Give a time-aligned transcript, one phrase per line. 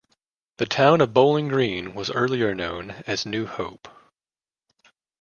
[0.57, 3.87] The town of Bowling Green was earlier known as New Hope.